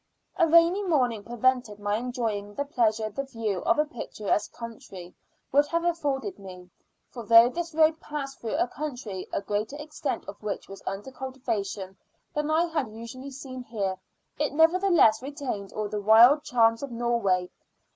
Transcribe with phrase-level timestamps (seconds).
[0.35, 5.13] A rainy morning prevented my enjoying the pleasure the view of a picturesque country
[5.51, 6.71] would have afforded me;
[7.11, 11.11] for though this road passed through a country a greater extent of which was under
[11.11, 11.95] cultivation
[12.33, 13.95] than I had usually seen here,
[14.39, 17.51] it nevertheless retained all the wild charms of Norway.